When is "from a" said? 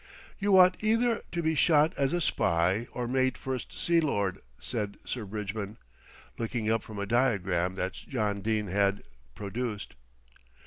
6.81-7.05